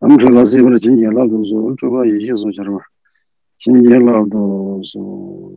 [0.00, 2.80] 俺们这个是不是今年老多说，这个意思说叫什么？
[3.58, 5.52] 今年老多说，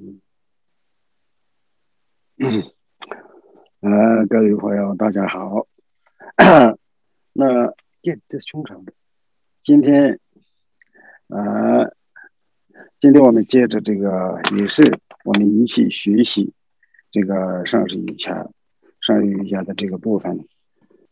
[3.80, 5.66] 啊，各位朋友，大家好。
[7.34, 8.94] 那这这是正常的。
[9.64, 10.20] 今天，
[11.30, 11.90] 啊，
[13.02, 16.54] 今天我们接着这个，也是我们一起学习
[17.12, 18.48] 这个上师瑜伽、
[19.02, 20.48] 上师瑜伽的这个部分。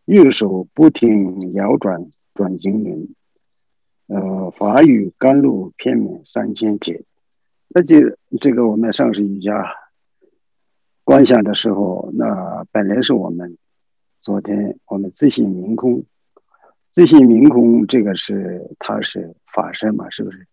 [0.06, 3.08] 右手不停摇转转经轮，
[4.08, 7.04] 呃，法语甘露片面三千节。
[7.68, 9.66] 那就这个我们上师瑜伽
[11.04, 13.58] 观想的时候，那本来是我们
[14.22, 16.04] 昨天我们自信明空，
[16.92, 20.48] 自信明空这个是它是法身嘛，是不是？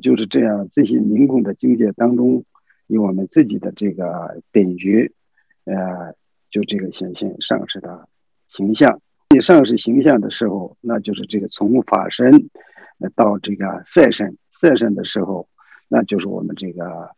[0.00, 2.44] 就是这样自信明空的境界当中，
[2.86, 5.12] 有我们自己的这个本觉，
[5.64, 6.14] 呃，
[6.50, 8.08] 就这个显现上师的。
[8.54, 12.50] 形象，你上是形象的时候，那就是这个从法身，
[12.98, 15.48] 呃到这个色身，色身的时候，
[15.88, 17.10] 那就是我们这个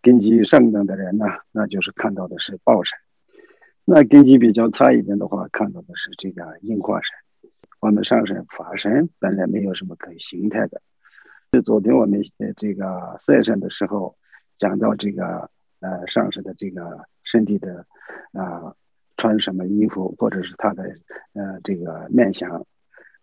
[0.00, 2.96] 根基上等的人呢，那就是看到的是报身；
[3.84, 7.10] 那根基比较差一点的话，看到的是这个应化身。
[7.80, 10.80] 我们上身法身本来没有什么可以形态的。
[11.52, 12.22] 就昨天我们
[12.56, 14.16] 这个色身的时候，
[14.56, 17.84] 讲到这个呃上身的这个身体的
[18.32, 18.74] 啊。
[19.18, 20.84] 穿什么衣服，或者是他的
[21.34, 22.64] 呃这个面相，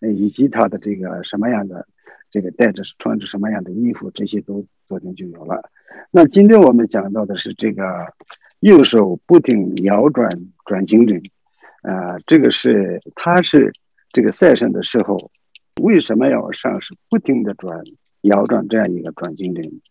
[0.02, 1.88] 以及他的这个什么样的
[2.30, 5.72] 这个带着穿着什么样的衣服，这些都昨天就有了。
[6.12, 8.14] 那今天我们讲到的是这个
[8.60, 10.30] 右手不停摇转
[10.66, 11.22] 转经轮，
[11.82, 13.72] 啊，这个是他是
[14.12, 15.32] 这个赛身的时候，
[15.82, 17.82] 为什么要上是不停的转
[18.22, 19.82] 摇转这样一个转经轮？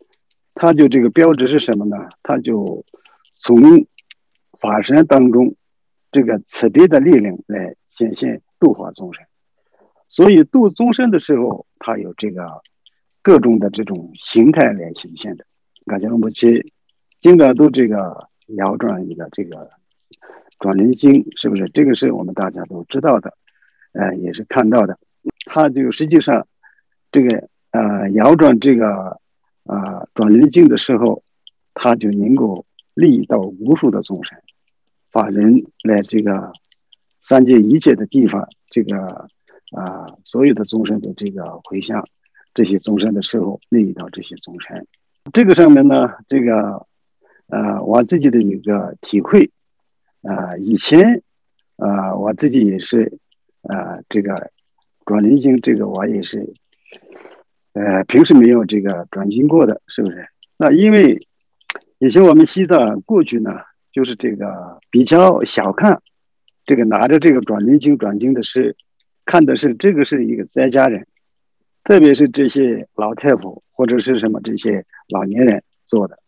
[0.55, 1.97] 他就这个标志是什么呢？
[2.23, 2.85] 他就
[3.39, 3.87] 从
[4.61, 5.57] 法身当中。
[6.15, 9.25] 这个慈悲的力量来显现度化众生，
[10.07, 12.63] 所以度众生的时候，它有这个
[13.21, 15.45] 各种的这种形态来显现的。
[15.87, 16.73] 感觉我们去
[17.21, 19.69] 经常都这个摇转一个这个
[20.61, 21.69] 转轮经，是不是？
[21.75, 23.35] 这个是我们大家都知道的，
[23.93, 24.97] 呃，也是看到的。
[25.47, 26.47] 它就实际上
[27.11, 29.19] 这个呃摇转这个
[29.65, 31.25] 啊转轮经的时候，
[31.75, 34.39] 它就能够利益到无数的众生。
[35.15, 36.53] 法人来这个
[37.21, 39.29] 三界一切的地方，这个
[39.71, 42.05] 啊，所有的众生的这个回向，
[42.53, 44.85] 这些众生的时候，利益到这些众生。
[45.33, 46.85] 这个上面呢，这个
[47.47, 49.53] 呃，我自己的一个体会
[50.23, 51.23] 啊，以前
[51.77, 53.17] 啊，我自己也是
[53.63, 54.51] 啊，这个
[55.07, 56.53] 转灵经，这个我也是
[57.75, 60.27] 呃，平时没有这个转经过的，是不是？
[60.57, 61.25] 那因为
[62.01, 63.61] 以前我们西藏过去呢。
[63.95, 66.03] 就是这个比较小看，
[66.67, 68.75] 这个拿着这个转轮经转经的是，
[69.25, 71.07] 看的是这个是一个在家人，
[71.85, 76.19] 特别是这些老太婆或者是什么这些老年人做的，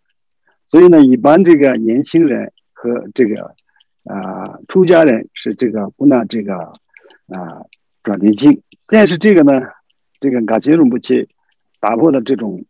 [0.69, 3.57] 所以呢，一般这个年轻人和这个
[4.05, 7.67] 啊出家人是这个不拿这个啊
[8.05, 9.61] 转轮经，但是这个呢，
[10.21, 11.29] 这个噶杰鲁木齐
[11.81, 12.65] 打破了这种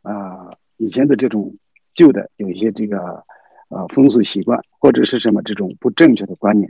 [0.00, 0.48] 啊
[0.78, 1.56] 以前的这种
[1.92, 3.22] 旧的有一些这个。
[3.70, 6.68] 啊，风俗习惯或者是什么这种不正确的观念，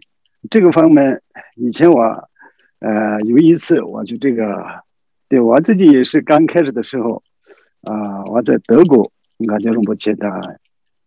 [0.50, 1.22] 这个方面，
[1.56, 2.03] 以前我，
[2.81, 4.62] 呃，有一次我就这个，
[5.27, 7.22] 对我自己也是刚开始的时候，
[7.81, 10.60] 啊，我在德国，我叫荣不切的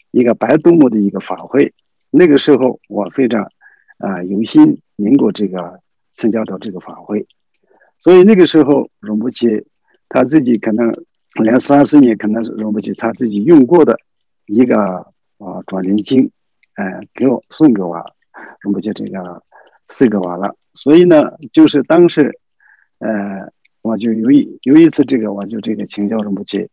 [0.10, 1.72] 一个白度母的一个法会，
[2.10, 3.48] 那个时候我非常
[4.00, 5.80] 啊有心能够这个
[6.16, 7.28] 参加到这个法会，
[8.00, 9.64] 所以那个时候荣不切
[10.10, 10.92] 他自己可能
[11.44, 13.96] 两三四年，可能是荣不切他自己用过的
[14.48, 15.13] 一个。
[15.46, 16.32] 啊，转轮经，
[16.76, 18.04] 哎，给我送给我，
[18.64, 19.44] 那么就这个
[19.90, 20.56] 四个娃了。
[20.74, 22.40] 所以呢，就是当时，
[23.00, 23.52] 呃，
[23.82, 26.70] 我就有一有一次这个，我就这个请教了木切，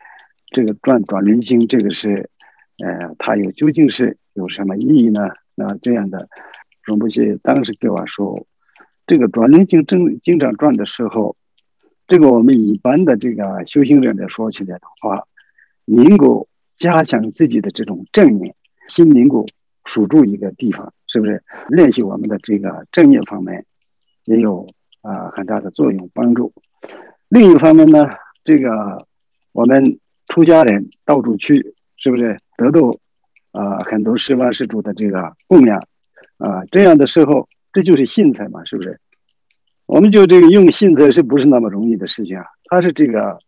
[0.53, 2.31] 这个转转轮经，这个是，
[2.79, 5.31] 呃，它有究竟是有什么意义呢？
[5.55, 6.29] 那这样的，
[6.83, 8.47] 荣不切当时给我说，
[9.07, 11.37] 这个转轮经正经常转的时候，
[12.07, 15.25] 这个我们一般的这个修行人来说起来的话，
[15.85, 16.49] 能够
[16.79, 18.55] 加强自己的这种正念。
[18.91, 19.47] 心能够
[19.87, 23.65] 守住一个地方，是不是练习我们的这个正念方面
[24.25, 24.69] 也有
[25.01, 26.53] 啊很大的作用帮助？
[27.29, 28.07] 另一方面呢，
[28.45, 29.07] 这个
[29.53, 29.99] 我们
[30.29, 32.97] 出家人到处去，是不是得到
[33.53, 35.79] 啊很多十万施主的这个供养
[36.39, 36.65] 啊？
[36.71, 39.01] 这样的时候，这就是信财嘛，是不是？
[39.87, 42.45] 我们就这个用信财是不是那么容易的事情啊？
[42.65, 43.39] 他是这个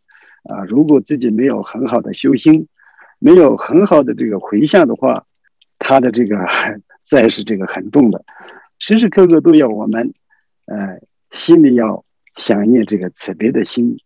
[0.44, 2.66] 啊，如果自己没有很好的修心，
[3.18, 5.24] 没有很好的这个回向的话。
[5.82, 6.36] 他的这个
[7.04, 8.24] 债是这个很重的，
[8.78, 10.14] 时时刻刻都要我们，
[10.66, 10.98] 呃，
[11.32, 12.04] 心里要
[12.36, 13.98] 想念这个慈悲的心，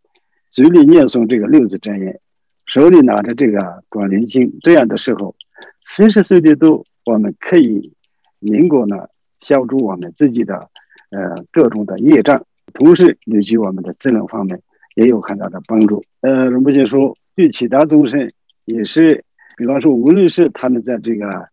[0.50, 2.19] 嘴里念诵这个六字真言，
[2.64, 5.37] 手里拿着这个转轮经，这样的时候，
[5.84, 7.93] 随时随地都我们可以
[8.40, 8.96] 能够呢
[9.40, 10.69] 消除我们自己的
[11.11, 14.61] 呃各种的业障，同时以及我们的智能方面
[14.96, 16.02] 也有很大的帮助。
[16.23, 18.32] 呃，荣波姐说，对其他众生
[18.64, 19.23] 也是，
[19.56, 21.49] 比方说，无论是他们在这个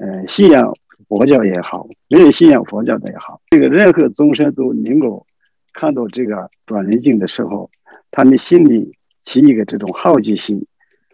[0.00, 0.74] 呃信仰。
[1.08, 5.26] 佛教也好，没有信仰佛教的也好，这个任何众生都能够
[5.72, 7.68] 看到这个转轮镜的时候，
[8.12, 8.92] 他们心里
[9.24, 10.64] 起一个这种好奇心，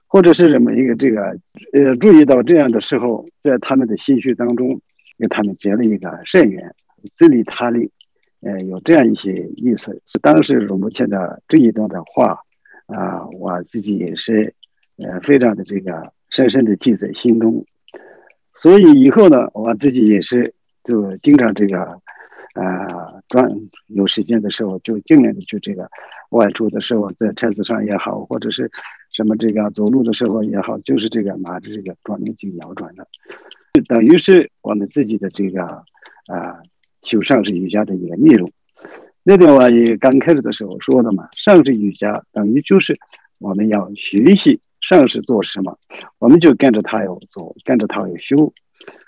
[0.07, 1.39] 或者是什么一个这个
[1.73, 4.83] 呃注意到这样的时候，在他们的心绪当中
[5.19, 6.75] 给他们结了一个善缘，
[7.15, 7.91] 自利他利，
[8.43, 10.03] 呃，有这样一些意思。
[10.05, 12.41] 是当时荣波切的这一段的话
[12.87, 14.53] 啊，我自己也是
[14.99, 17.65] 呃非常的这个深深的记在心中。
[18.57, 21.79] 所以以后呢，我自己也是就经常这个，
[22.55, 23.47] 啊，转
[23.89, 25.87] 有时间的时候就尽量的去这个
[26.31, 28.71] 外出的时候，在车子上也好，或者是
[29.13, 33.07] 什么这个走路的时候也好，就是这个拿着这个转轮镜摇转的，
[33.75, 36.57] 就等于是我们自己的这个啊
[37.03, 38.51] 修上师瑜伽的一个内容。
[39.23, 42.99] 那天我也刚开始的时候说的嘛，上师瑜伽等于就是
[43.39, 44.61] 我们要学习。
[44.89, 45.77] 上师做什么，
[46.21, 48.53] 我们就跟着他要做，跟着他要修。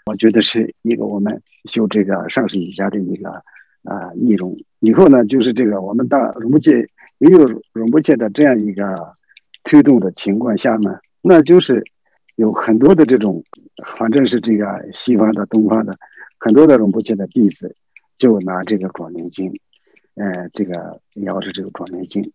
[0.07, 1.41] 我觉得是一个我们
[1.71, 3.31] 修这个上师瑜伽的一个
[3.85, 4.57] 啊内容。
[4.81, 6.85] 以后呢，就是这个我们大荣不界
[7.19, 9.15] 没有荣不界的这样一个
[9.63, 11.85] 推动的情况下呢，那就是
[12.35, 13.45] 有很多的这种，
[13.97, 15.97] 反正是这个西方的、东方的
[16.39, 17.77] 很多的荣不界的弟子，
[18.19, 19.53] 就拿这个转轮经，
[20.17, 22.33] 呃，这个摇着这个转轮经，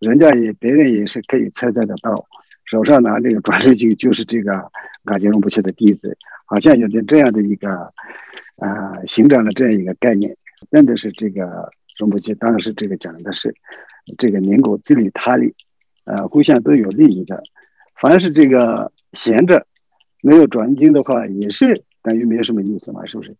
[0.00, 2.26] 人家也别人也是可以猜测得到。
[2.70, 4.52] 手上拿这个转轮经，就是这个
[5.04, 7.68] 感觉容不切的弟子，好像有点这样的一个
[8.58, 10.32] 啊，形成了这样一个概念。
[10.70, 11.68] 真的是这个
[11.98, 13.52] 容不切，当时这个讲的是
[14.18, 15.52] 这个能够自利他利，
[16.04, 17.42] 呃，互相都有利益的。
[18.00, 19.66] 凡是这个闲着
[20.22, 23.34] 没有转经的话，也是等于没有什么意思嘛，是不是？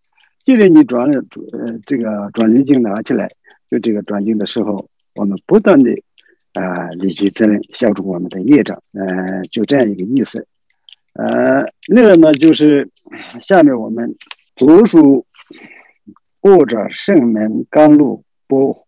[0.44, 3.30] 既然你转了呃这个转轮经拿起来，
[3.70, 6.02] 就这个转经的时候，我们不断的。
[6.52, 10.48] 啊，立即责任消除我们的业障，呃，就这样一个意思。
[11.12, 12.90] 呃，那个呢，就是
[13.40, 14.16] 下面我们
[14.56, 15.24] 左手
[16.40, 18.86] 握着圣门甘露钵，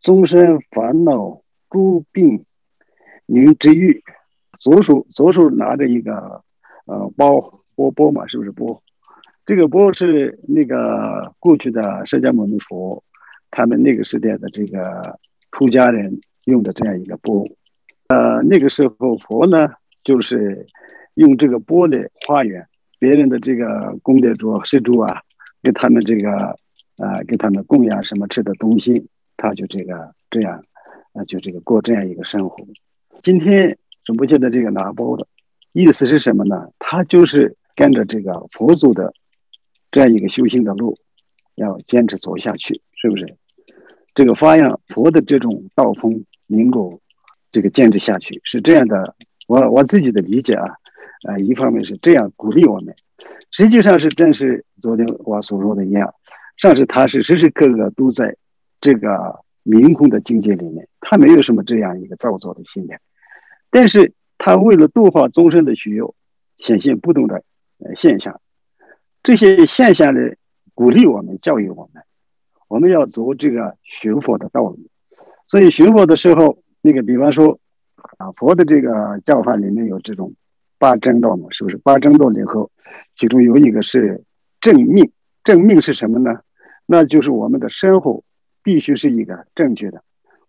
[0.00, 2.44] 终身烦恼诸病
[3.26, 4.02] 宁治愈。
[4.58, 6.42] 左手左手拿着一个
[6.86, 8.82] 呃包钵钵嘛，是不是钵？
[9.44, 13.04] 这个钵是那个过去的释迦牟尼佛
[13.50, 15.18] 他们那个时代的这个
[15.52, 16.20] 出家人。
[16.48, 17.46] 用的这样一个钵，
[18.08, 19.68] 呃，那个时候佛呢，
[20.02, 20.66] 就是
[21.14, 22.66] 用这个钵来化缘
[22.98, 25.20] 别人的这个功德主、施主啊，
[25.62, 26.30] 给他们这个
[26.96, 29.06] 啊，给他们供养什么吃的东西，
[29.36, 30.64] 他就这个这样，
[31.12, 32.64] 啊，就这个过这样一个生活。
[33.22, 35.26] 今天总不见得这个拿钵的
[35.72, 36.70] 意思是什么呢？
[36.78, 39.12] 他就是跟着这个佛祖的
[39.90, 40.96] 这样一个修行的路，
[41.56, 43.36] 要坚持走下去，是不是？
[44.14, 46.24] 这个发扬佛的这种道风。
[46.48, 47.00] 能够
[47.52, 49.14] 这个坚持下去是这样的，
[49.46, 50.74] 我我自己的理解啊，
[51.28, 52.94] 呃，一方面是这样鼓励我们，
[53.50, 56.12] 实际上是正是昨天我所说的一样，
[56.56, 58.36] 上师他是时时刻刻都在
[58.80, 63.00] 这个明空的境界里面，他没有什么这样一个造作的心念，
[63.70, 66.14] 但是他为了度化众生的需要，
[66.58, 67.42] 显现不同的
[67.78, 68.40] 呃现象，
[69.22, 70.32] 这些现象呢，
[70.74, 72.02] 鼓励我们，教育我们，
[72.68, 74.78] 我们要走这个学佛的道路。
[75.48, 77.58] 所以学佛的时候，那个比方说，
[78.18, 80.34] 啊，佛的这个教法里面有这种
[80.78, 81.78] 八正道嘛，是不是？
[81.78, 82.70] 八正道里头，
[83.16, 84.22] 其中有一个是
[84.60, 85.10] 正命。
[85.42, 86.40] 正命是什么呢？
[86.84, 88.22] 那就是我们的生活
[88.62, 90.02] 必须是一个正确的，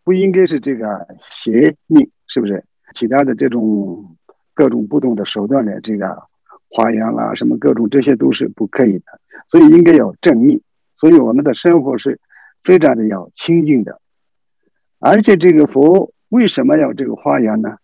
[0.04, 2.66] 不应该是这个邪命，是不是？
[2.94, 4.18] 其他的这种
[4.54, 6.24] 各种不同的手段的这个
[6.70, 9.06] 花样啦，什么各种这些都是不可以的。
[9.48, 10.62] 所以应该要正命。
[10.98, 12.20] 所以我们的生活是
[12.66, 14.02] 非常的要清净的。
[15.00, 17.78] 而且这个佛为什么要这个花园呢？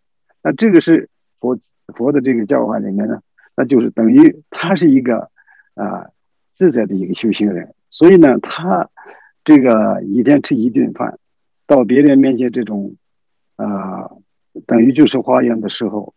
[0.43, 1.57] 那这个是佛
[1.87, 3.21] 佛的这个教化里面呢，
[3.55, 5.31] 那就是等于他是一个
[5.73, 6.09] 啊
[6.55, 8.89] 自在的一个修行人，所以呢，他
[9.43, 11.17] 这个一天吃一顿饭，
[11.65, 12.95] 到别人面前这种
[13.55, 14.11] 啊，
[14.67, 16.13] 等于就是花园的时候，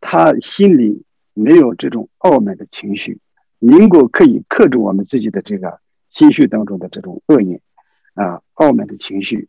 [0.00, 3.20] 他心里没有这种傲慢的情绪，
[3.60, 7.60] 能够可以克制我们自己的这个心绪当中的这种恶念
[8.14, 9.48] 啊，傲慢的情绪。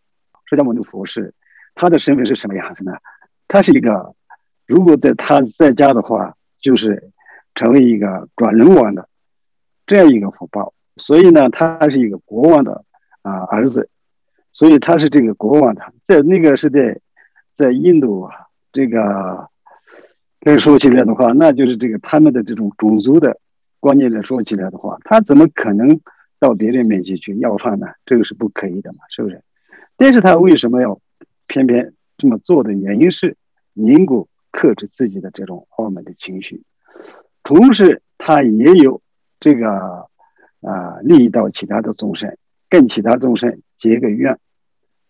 [0.49, 1.33] 释迦牟尼佛是
[1.75, 2.93] 他的身份是什么样子呢？
[3.47, 4.15] 他是一个，
[4.65, 7.11] 如果在他在家的话，就是
[7.53, 9.07] 成为一个转轮王的
[9.85, 10.73] 这样一个福报。
[10.97, 12.83] 所以呢，他是一个国王的
[13.21, 13.89] 啊儿子。
[14.51, 16.99] 所以他是这个国王的，在那个是在
[17.55, 18.33] 在印度啊，
[18.73, 19.47] 这个
[20.41, 23.39] 这说起来的话，那就是这个他们的这种种族的
[23.79, 26.01] 观念来说起来的话，他怎么可能
[26.39, 27.87] 到别人面前去要饭呢？
[28.05, 29.41] 这个是不可以的嘛，是不是？
[29.99, 30.99] 但是他为什么要
[31.45, 33.37] 偏偏这么做的原因是，
[33.73, 36.63] 宁古克制自己的这种傲慢的情绪，
[37.43, 39.01] 同时他也有
[39.39, 40.07] 这个
[40.61, 42.37] 啊利益到其他的众生，
[42.69, 44.39] 跟其他众生结个缘。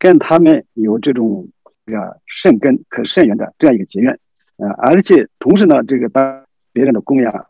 [0.02, 1.50] 跟他们有这种
[1.86, 4.18] 这个善根可善缘的这样一个结缘，
[4.56, 7.48] 呃，而且同时呢，这个当别人的供养，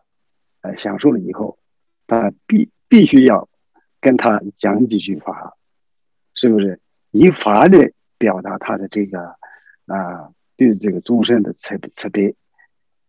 [0.62, 1.60] 呃，享受了以后，
[2.08, 3.48] 他必必须要
[4.02, 5.54] 跟他讲几句话，
[6.34, 6.80] 是不是？
[7.12, 9.36] 以法来表达他的这个
[9.86, 12.36] 啊，对这个众生的慈慈悲，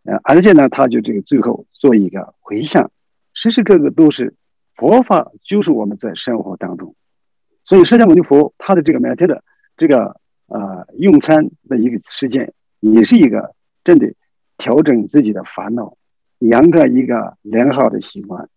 [0.05, 2.91] 呃，而且呢，他就这个最后做一个回向，
[3.35, 4.35] 时时刻刻都是
[4.75, 6.95] 佛法，就是我们在生活当中。
[7.65, 9.45] 所以，释迦牟尼佛他的这个每天的
[9.77, 13.55] 这个呃用餐的一个时间，也是一个
[13.85, 14.15] 真的
[14.57, 15.99] 调整自己的烦恼，
[16.39, 18.49] 养成一个良好的习惯，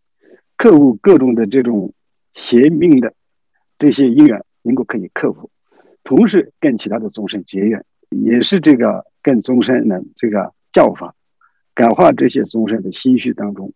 [0.55, 1.93] 克服各种的这种
[2.33, 3.13] 邪命的
[3.77, 5.51] 这些因缘，能够可以克服，
[6.03, 11.13] 同时跟其他的众生结缘，也是这个跟众生的这个教法，
[11.75, 13.72] 感化这些众生的心绪当中，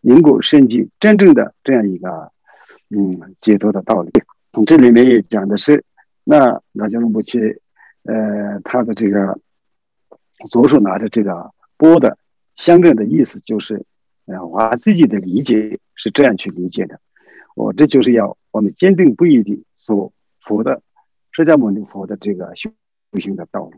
[0.00, 2.30] 能够升级真正的这样一个
[2.90, 4.12] 嗯解脱的道理。
[4.52, 5.84] 从这里面也讲的是，
[6.24, 7.58] 那那迦龙波切，
[8.04, 9.38] 呃，他的这个
[10.50, 12.16] 左手拿着这个钵的
[12.56, 13.84] 象征的意思就是，
[14.26, 16.98] 呃，我自己的理解是这样去理解的，
[17.54, 20.12] 我这就是要我们坚定不移的所
[20.46, 20.80] 佛的
[21.32, 22.70] 释迦牟尼佛的这个修
[23.20, 23.74] 行的道路，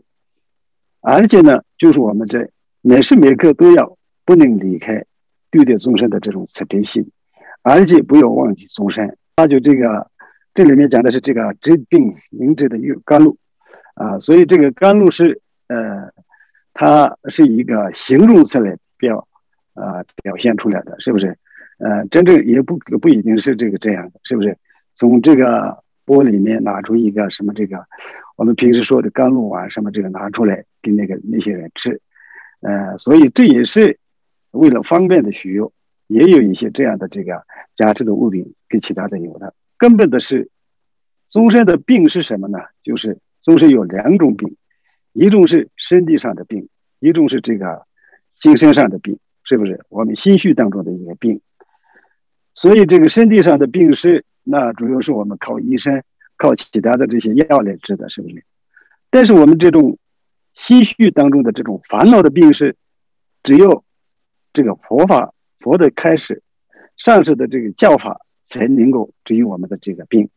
[1.01, 2.49] 而且呢，就是我们这
[2.81, 5.03] 每时每刻都要不能离开
[5.51, 7.11] 对待众生的这种慈悲心，
[7.63, 10.09] 而且不要忘记众生，他就这个。
[10.55, 13.37] 这里面讲的是这个治病明治的有甘露
[13.93, 16.11] 啊，所以这个甘露是呃，
[16.73, 19.27] 它是一个形容词来表
[19.73, 21.37] 啊表现出来的，是不是？
[21.77, 24.57] 呃，真正也不不一定是这个这样的，是不是？
[24.95, 27.85] 从这个钵里面拿出一个什么这个
[28.35, 32.01] 我们平时说的甘露丸什么这个拿出来给那个那些人吃，
[32.61, 33.99] 呃，所以这也是
[34.49, 35.71] 为了方便的需要，
[36.07, 37.43] 也有一些这样的这个
[37.75, 39.53] 加持的物品给其他的有的。
[39.77, 40.49] 根本的是，
[41.29, 42.57] 终身的病是什么呢？
[42.81, 44.55] 就是终身有两种病，
[45.13, 47.85] 一种是身体上的病，一种是这个
[48.41, 49.85] 精神上的病，是不是？
[49.89, 51.39] 我们心绪当中的一个病。
[52.59, 56.03] 所以这个身体上的病是，那主要是我们靠医生、
[56.35, 58.43] 靠其他的这些药来治的，是不是？
[59.09, 59.97] 但是我们这种
[60.55, 62.75] 心绪当中的这种烦恼的病是，
[63.43, 63.83] 只有
[64.51, 66.43] 这个佛法佛的开始，
[66.97, 68.21] 上师的这个教法。
[68.51, 70.27] 才能够治愈我们的这个病，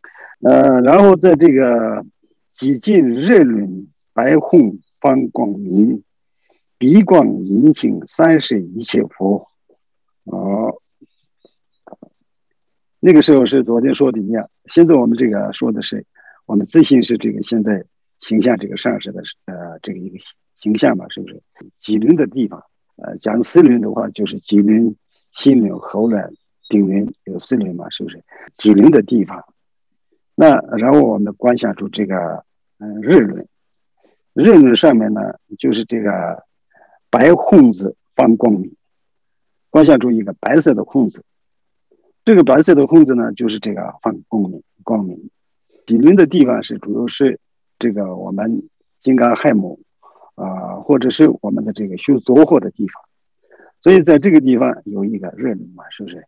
[0.43, 2.05] 呃，然后在这个
[2.53, 6.03] 几近日轮白虹方光明，
[6.77, 9.49] 鼻光银镜三世一切佛，
[10.25, 10.75] 哦，
[13.05, 16.07] 那个时候是昨天说的一样，现在我们这个说的是
[16.47, 17.85] 我们自信是这个现在
[18.21, 20.19] 形象这个上市的呃这个一个
[20.61, 21.43] 形象嘛，是不是？
[21.81, 22.63] 脊轮的地方，
[22.95, 24.95] 呃，讲四轮的话就是脊轮、
[25.33, 26.33] 心轮、喉轮。
[26.69, 28.23] 顶轮有四轮嘛，是不是？
[28.57, 29.45] 脊轮的地方，
[30.35, 32.45] 那然后我们观想出这个
[32.79, 33.47] 嗯日轮，
[34.33, 35.21] 日轮上面呢
[35.59, 36.45] 就是这个
[37.11, 38.75] 白红子放光明，
[39.69, 41.23] 观想出一个白色的红子，
[42.25, 45.31] 这个白色的空子呢就是这个放光明光明。
[45.87, 47.41] 脊轮的地方是主要是
[47.79, 48.69] 这个我们
[49.03, 49.81] 金刚亥母
[50.35, 53.03] 啊，或者是我们的这个修作火的地方，
[53.81, 56.25] 所以在这个地方有一个热能嘛，是不是？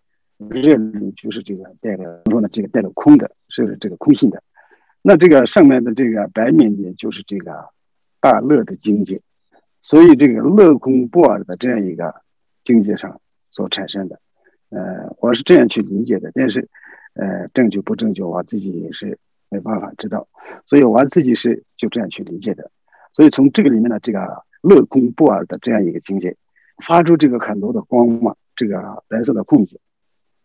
[0.48, 2.48] 热力就是这个带了，说呢？
[2.52, 4.42] 这个带了空的，是这个空性的。
[5.00, 7.68] 那这个上面的这个白面呢，就是这个
[8.20, 9.22] 大乐的境界。
[9.80, 12.14] 所以这个乐空不二的这样一个
[12.64, 13.20] 境界上
[13.52, 14.18] 所产生的，
[14.74, 16.32] 呃，我是这样去理解的。
[16.34, 16.68] 但是，
[17.14, 19.16] 呃，正确不正确，我自己也是
[19.48, 20.26] 没办法知道。
[20.66, 22.70] 所以我自己是就这样去理解的。
[23.12, 26.36] 所以从这个里面的这个乐空不二的这样一个境界，
[26.84, 29.80] 发出这个很多的光芒，这个白色的空子。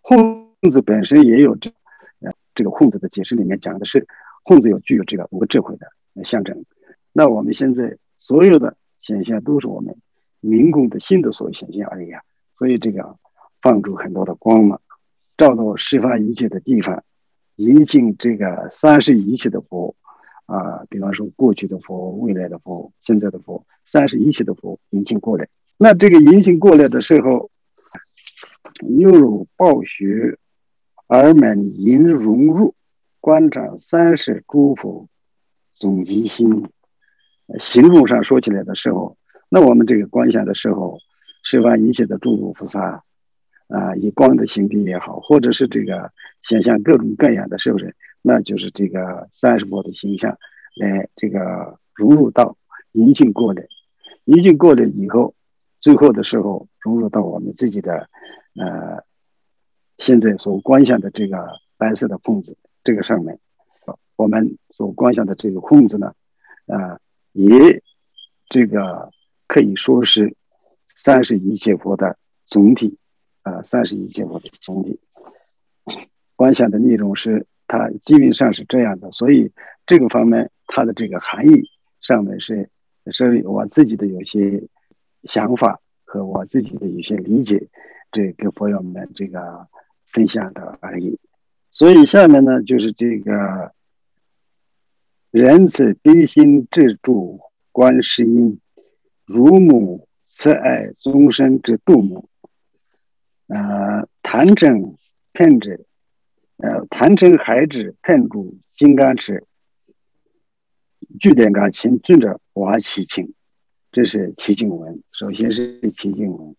[0.02, 1.72] 空子本身也有这，
[2.20, 4.06] 呃，这个空子的解释里面讲的是，
[4.44, 5.88] 空子有具有这个五个智慧的
[6.24, 6.66] 象征。
[7.14, 9.96] 那我们现在所有的显现都是我们
[10.40, 12.22] 民工的心的所显现而已啊。
[12.56, 13.18] 所以这个
[13.62, 14.82] 放出很多的光芒，
[15.38, 17.04] 照到十方一切的地方，
[17.56, 19.96] 引进这个三世一切的佛
[20.46, 25.48] 啊，比方说过去的佛、未来的佛、现在的佛，三世一切的佛引进过来。
[25.78, 27.50] 那这个引进过来的时候。
[28.82, 30.38] 牛肉暴雪，
[31.08, 32.76] 耳满银融入，
[33.20, 35.08] 观察三世诸佛
[35.76, 36.70] 总集心。
[37.60, 39.18] 形容上说起来的时候，
[39.50, 41.00] 那我们这个观想的时候，
[41.44, 43.04] 十方一切的诸佛菩萨
[43.70, 46.12] 啊，以光的形体也好，或者是这个
[46.44, 47.96] 显象各种各样的，是不是？
[48.22, 50.38] 那就是这个三十佛的形象
[50.76, 52.58] 来这个融入到
[52.92, 53.64] 宁静过来，
[54.26, 55.34] 宁静过来以后，
[55.80, 58.10] 最后的时候融入到我们自己的
[58.56, 59.04] 呃
[59.98, 61.48] 现在所观想的这个
[61.78, 63.40] 白色的空子这个上面，
[64.18, 66.14] 我们所观想的这个空子呢，
[66.68, 67.00] 啊。
[67.32, 67.84] 也，
[68.50, 69.12] 这个
[69.48, 70.36] 可以说是
[70.96, 72.98] 三十一切佛的总体
[73.54, 75.00] 啊，三十一切佛的总体。
[76.36, 79.52] 观想的内容是它基本上是这样的，所以
[79.86, 81.64] 这个方面它的这个含义
[82.02, 82.70] 上面是
[83.12, 84.64] 是我自己的有些
[85.24, 87.68] 想法和我自己的有些理解，
[88.12, 89.68] 这给朋友们这个
[90.06, 91.20] 分享的而已。
[91.72, 93.74] 所以下面呢就是这个。
[95.32, 97.40] 仁慈悲心智住
[97.72, 98.60] 观世音，
[99.26, 102.28] 如母慈爱终身之度母。
[103.50, 104.96] 呃，坛城
[105.34, 105.80] 骗者，
[106.58, 109.44] 呃，坛城孩子骗住金刚持，
[111.20, 113.34] 据点感情尊者瓦起请，
[113.92, 115.02] 这是齐经文。
[115.12, 116.56] 首先是齐经文，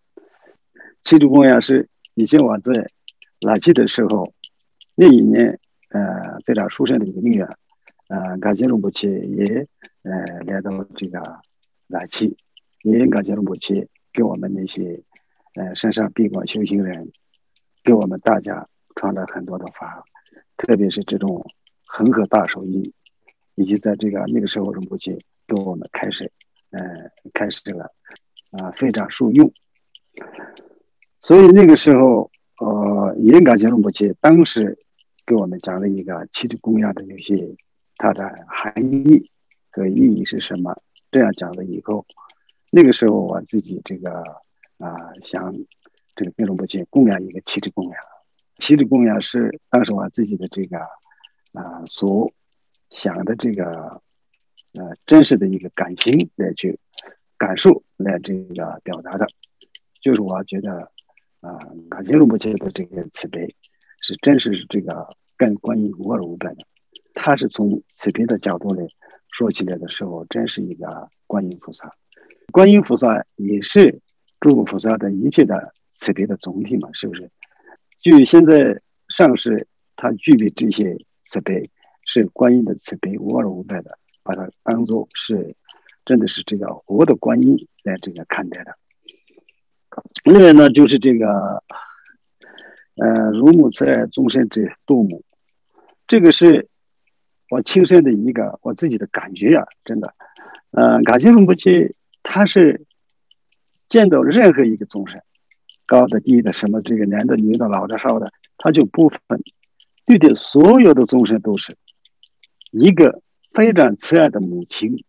[1.04, 2.90] 七度供养是以前我在
[3.40, 4.34] 拉齐的时候，
[4.96, 7.56] 那一年呃非常殊胜的一个女儿。
[8.08, 9.64] 呃，感谢龙波切也
[10.02, 11.40] 呃来到这个
[11.86, 12.36] 南齐，
[12.82, 15.00] 也感谢龙波切给我们那些
[15.60, 17.12] 呃山上闭关修行人，
[17.84, 20.02] 给我们大家传了很多的法，
[20.56, 21.44] 特别是这种
[21.84, 22.90] 恒河大手印，
[23.56, 26.32] 以及在这个那个时候龙波切给我们开始
[26.70, 26.80] 呃
[27.34, 27.92] 开始了
[28.52, 29.52] 啊非常受用，
[31.18, 34.78] 所以那个时候呃也感谢龙波切当时
[35.26, 37.58] 给我们讲了一个七度供养的游戏。
[38.02, 39.30] 它的含义
[39.70, 40.80] 和意义是什么？
[41.10, 42.06] 这样讲了以后，
[42.70, 44.24] 那个时候我自己这个
[44.80, 45.54] 啊想
[46.16, 47.94] 这个内容不见供养一个七支供养，
[48.58, 50.78] 七支供养是当时我自己的这个
[51.52, 52.32] 啊所
[52.88, 54.02] 想的这个
[54.72, 56.78] 呃真实的一个感情来去
[57.38, 59.28] 感受来这个表达的，
[60.00, 60.90] 就是我觉得
[61.40, 63.54] 啊感情龙不见的这个慈悲
[64.00, 66.56] 是真实是这个跟观音无二无别的。
[67.14, 68.86] 他是从慈悲的角度来
[69.30, 71.94] 说起来的时候，真是一个观音菩萨。
[72.50, 74.00] 观音菩萨也是
[74.40, 77.30] 诸佛菩萨的一切的慈悲的总体嘛，是不是？
[78.00, 81.70] 就现在上师他具备这些慈悲，
[82.04, 85.54] 是观音的慈悲，无二无别的，把它当做是
[86.04, 88.76] 真的是这个活的观音来这个看待的。
[90.24, 91.62] 另外呢，就是这个
[92.96, 95.24] 呃，如母慈爱众生之度母，
[96.06, 96.68] 这个是。
[97.52, 100.14] 我亲身的一个我自己的感觉呀，真的，
[100.70, 102.86] 呃，感情龙不去，他是
[103.90, 105.20] 见到任何一个众生，
[105.84, 109.42] 高的低的，什么这个男的女的老的少的，他就不分，
[110.06, 111.76] 对待所有的众生都是
[112.70, 113.20] 一个
[113.52, 115.04] 非常慈爱的母亲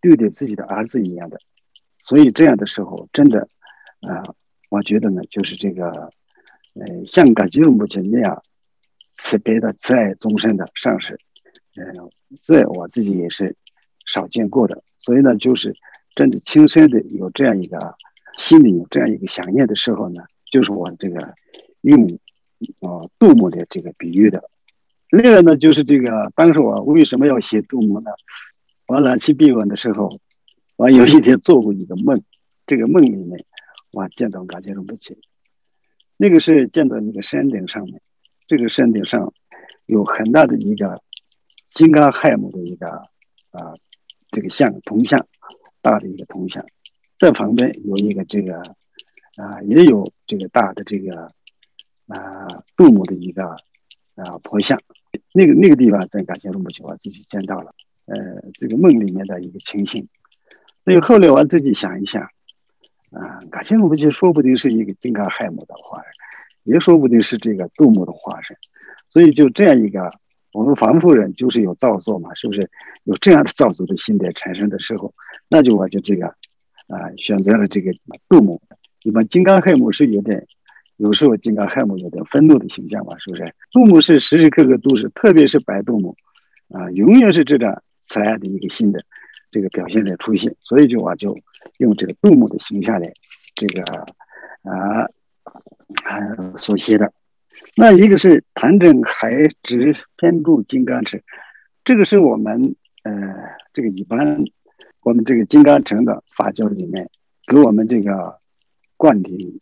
[0.00, 1.38] 对待自己的儿子一样的，
[2.02, 3.48] 所以这样的时候，真的，
[4.00, 4.34] 啊，
[4.68, 5.86] 我觉得呢，就是这个，
[6.74, 8.42] 呃，像感情龙母亲那样
[9.14, 11.18] 慈悲的慈爱众生的上师。
[11.76, 12.10] 嗯，
[12.42, 13.56] 这我自己也是
[14.06, 15.74] 少见过的，所以呢，就是
[16.14, 17.94] 真的亲身的有这样一个
[18.38, 21.34] 心里有这样一个想念的时候呢，就是我这个
[21.80, 22.18] 用
[22.80, 24.42] 啊杜牧的这个比喻的。
[25.10, 28.10] 另外呢，就是这个当时我为什么要写杜牧呢？
[28.86, 30.18] 我冷气闭关的时候，
[30.76, 32.22] 我有一天做过一个梦，
[32.66, 33.44] 这个梦里面
[33.90, 35.18] 我见到感觉不起，
[36.16, 38.00] 那个是见到一个山顶上面，
[38.46, 39.32] 这个山顶上
[39.86, 41.02] 有很大的一个。
[41.74, 42.86] 金刚亥母的一个
[43.50, 43.72] 啊，
[44.30, 45.26] 这个像铜像，
[45.82, 46.64] 大的一个铜像，
[47.18, 48.60] 在旁边有一个这个
[49.36, 51.32] 啊，也有这个大的这个
[52.06, 53.44] 啊杜母的一个
[54.14, 54.80] 啊婆像，
[55.34, 57.74] 那个那个地方在感情中不去，我自己见到了，
[58.06, 58.16] 呃，
[58.54, 60.08] 这个梦里面的一个情形。
[60.84, 62.22] 所以后来我自己想一想，
[63.10, 68.56] 啊，感情中不去，说不定是一个金刚亥母的化身，也说不定是这个杜母的化身，
[69.08, 70.21] 所以就这样一个。
[70.52, 72.70] 我们凡夫人就是有造作嘛，是不是
[73.04, 75.12] 有这样的造作的心态产生的时候，
[75.48, 76.26] 那就我就这个
[76.86, 77.90] 啊选择了这个
[78.28, 78.60] 杜母。
[79.02, 80.46] 一般金刚亥母是有点，
[80.96, 83.54] 有时候金刚亥母有点愤怒的形象嘛，是不是？
[83.72, 86.14] 杜母是时时刻刻都是，特别是白杜母
[86.68, 89.02] 啊，永远是这个慈爱的一个心的
[89.50, 91.36] 这个表现的出现，所以就我就
[91.78, 93.10] 用这个杜母的形象来
[93.54, 93.82] 这个
[94.62, 95.08] 啊
[96.04, 97.10] 啊所写的。
[97.76, 99.30] 那一个是谭正海
[99.62, 101.20] 直偏注金刚乘，
[101.84, 103.12] 这个是我们呃
[103.72, 104.44] 这个一般
[105.02, 107.10] 我们这个金刚乘的法教里面
[107.46, 108.38] 给我们这个
[108.96, 109.58] 灌顶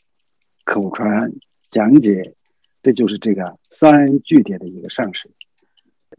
[0.64, 1.32] 口传
[1.70, 2.34] 讲解，
[2.82, 5.30] 这就是这个三句点的一个上师。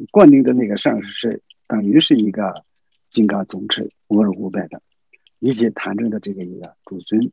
[0.10, 2.64] 灌顶的那个上师是等于是一个
[3.12, 4.82] 金刚总持无二无别的，
[5.40, 7.32] 以及坛正的这个一个主尊，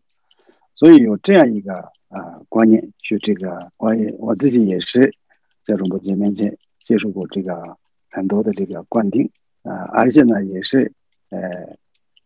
[0.75, 5.15] 所以有这样一个啊观念，去这个我也我自己也是
[5.63, 7.77] 在中国面前接受过这个
[8.11, 9.31] 很多的这个灌顶
[9.63, 10.93] 啊，而且呢也是
[11.31, 11.77] 呃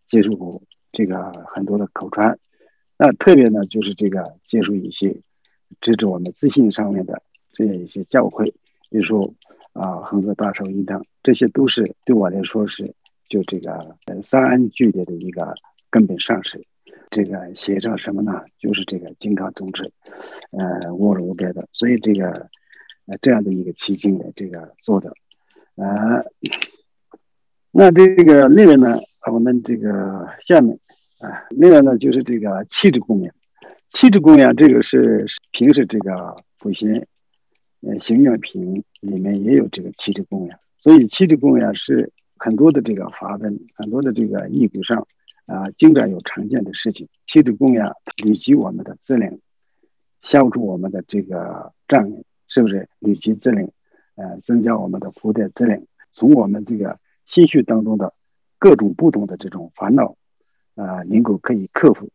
[0.09, 2.39] 接触过这个很多的口传，
[2.97, 5.17] 那特别呢就是这个接触一些
[5.81, 8.45] 支持我们自信上面的这样一些教诲，
[8.91, 9.35] 比如说。
[9.75, 12.95] 啊，恒河大手印等，这些都是对我来说是
[13.31, 15.55] 就这个三安具体的一个
[15.89, 16.63] 根本上师。
[17.13, 18.43] 这个写上什么呢？
[18.59, 19.93] 就是这个金刚宗旨，
[20.51, 21.69] 呃无二无别的。
[21.71, 22.49] 所以这个
[23.07, 25.13] 呃这样的一个奇经的这个做的，
[25.77, 26.25] 呃，
[27.71, 28.99] 那这个另外呢，
[29.31, 30.77] 我们这个下面
[31.21, 33.33] 啊，另外呢就是这个气质供养，
[33.93, 37.07] 气质供养这个是平时这个普贤。
[37.85, 45.05] 呃，行愿品里面也有这个七支供养，所以七支供养是很多的这个法本，很多的这个义古上
[45.47, 47.09] 啊，经常有常见的事情。
[47.27, 49.39] 七支供养累积我们的资粮，
[50.23, 53.69] 消除我们的这个障碍，是不是累积资粮？
[54.15, 58.13] 呃，增加我们的福德资粮，从我们这个心绪当中的
[58.59, 60.17] 各种不同的这种烦恼
[60.75, 62.09] 啊，能够可以克服。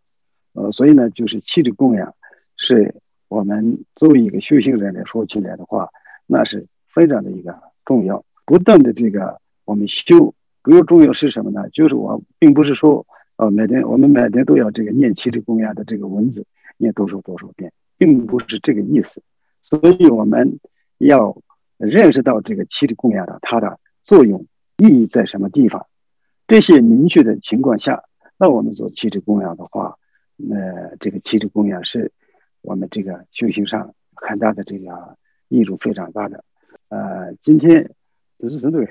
[0.54, 2.16] 呃，所以呢，就是七支供养
[2.58, 2.96] 是。
[3.30, 5.90] 我们作为一个修行人来说起来的话，
[6.28, 8.24] 那是非常的一个重要。
[8.46, 11.70] 不断的这个我们修，更重要是什么呢？
[11.72, 13.06] 就是我并不是说，
[13.38, 16.46] 呃，每天我们每天都要这个念七支供养的这个文字，
[16.78, 19.24] 念多少多少遍，并不是这个意思。
[19.64, 20.60] 所以我们
[20.98, 21.42] 要
[21.78, 24.46] 认识到这个七支供养的它的作用
[24.78, 25.86] 意义在什么地方。
[26.48, 28.04] 这些明确的情况下，
[28.38, 29.98] 那我们做七支供养的话，
[30.36, 32.12] 那这个七支供养是。
[32.64, 35.16] 我们这个修行上很大的这个
[35.48, 36.44] 益处非常大的，
[36.90, 37.92] 呃，今天
[38.38, 38.86] 不是针对，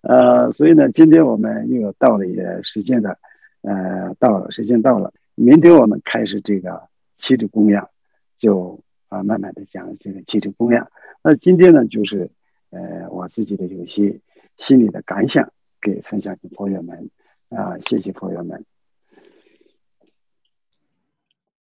[0.00, 3.18] 呃，所以呢，今天我们又到了一个时间的，
[3.62, 7.88] 呃，到了时间到了，明天我们开始这个七支供养，
[8.38, 10.90] 就啊慢慢的讲这个七支供养。
[11.22, 12.30] 那今天呢，就是
[12.70, 14.20] 呃我自己的有些
[14.58, 17.10] 心里的感想给分享给朋友们，
[17.50, 18.64] 啊，谢谢朋友们。